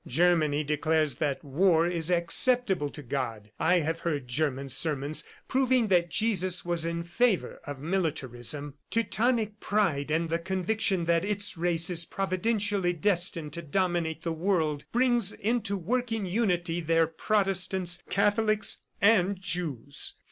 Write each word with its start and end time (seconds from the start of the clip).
Germany 0.07 0.63
declares 0.63 1.17
that 1.17 1.43
war 1.45 1.85
is 1.85 2.09
acceptable 2.09 2.89
to 2.89 3.03
God. 3.03 3.51
I 3.59 3.81
have 3.81 3.99
heard 3.99 4.27
German 4.27 4.69
sermons 4.69 5.23
proving 5.47 5.89
that 5.89 6.09
Jesus 6.09 6.65
was 6.65 6.87
in 6.87 7.03
favor 7.03 7.61
of 7.67 7.77
Militarism. 7.81 8.73
"Teutonic 8.89 9.59
pride, 9.59 10.07
the 10.07 10.39
conviction 10.39 11.05
that 11.05 11.23
its 11.23 11.55
race 11.55 11.91
is 11.91 12.05
providentially 12.05 12.93
destined 12.93 13.53
to 13.53 13.61
dominate 13.61 14.23
the 14.23 14.33
world, 14.33 14.85
brings 14.91 15.33
into 15.33 15.77
working 15.77 16.25
unity 16.25 16.81
their 16.81 17.05
Protestants, 17.05 18.01
Catholics 18.09 18.81
and 19.01 19.39
Jews. 19.39 20.15